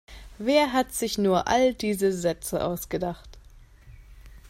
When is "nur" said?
1.19-1.47